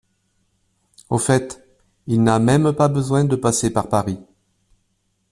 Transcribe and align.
Au 1.11 1.19
fait 1.19 1.63
il 2.07 2.23
n'a 2.23 2.39
pas 2.39 2.39
même 2.39 2.71
besoin 2.91 3.23
de 3.23 3.35
passer 3.35 3.69
par 3.69 3.87
Paris. 3.87 4.19